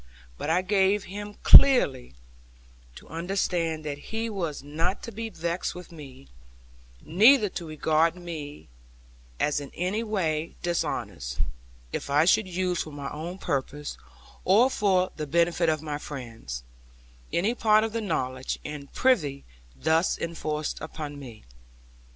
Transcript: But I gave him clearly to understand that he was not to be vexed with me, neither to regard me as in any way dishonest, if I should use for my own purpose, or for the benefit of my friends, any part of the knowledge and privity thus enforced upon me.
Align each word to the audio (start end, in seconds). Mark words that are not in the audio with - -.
But 0.35 0.49
I 0.49 0.63
gave 0.63 1.03
him 1.03 1.35
clearly 1.43 2.15
to 2.95 3.07
understand 3.07 3.85
that 3.85 3.99
he 4.09 4.31
was 4.31 4.63
not 4.63 5.03
to 5.03 5.11
be 5.11 5.29
vexed 5.29 5.75
with 5.75 5.91
me, 5.91 6.27
neither 7.03 7.49
to 7.49 7.67
regard 7.67 8.15
me 8.15 8.67
as 9.39 9.59
in 9.61 9.69
any 9.75 10.01
way 10.01 10.55
dishonest, 10.63 11.37
if 11.93 12.09
I 12.09 12.25
should 12.25 12.47
use 12.47 12.81
for 12.81 12.89
my 12.91 13.11
own 13.11 13.37
purpose, 13.37 13.95
or 14.43 14.71
for 14.71 15.11
the 15.17 15.27
benefit 15.27 15.69
of 15.69 15.83
my 15.83 15.99
friends, 15.99 16.63
any 17.31 17.53
part 17.53 17.83
of 17.83 17.93
the 17.93 18.01
knowledge 18.01 18.57
and 18.65 18.91
privity 18.93 19.43
thus 19.75 20.17
enforced 20.17 20.81
upon 20.81 21.19
me. 21.19 21.43